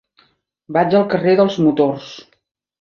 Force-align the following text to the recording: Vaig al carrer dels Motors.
Vaig 0.77 0.97
al 1.01 1.05
carrer 1.13 1.37
dels 1.43 1.61
Motors. 1.69 2.11